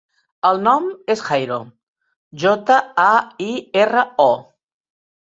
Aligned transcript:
El 0.47 0.59
nom 0.67 0.85
és 1.13 1.19
Jairo: 1.27 1.57
jota, 2.45 2.79
a, 3.05 3.11
i, 3.49 3.51
erra, 3.83 4.07
o. 4.27 4.31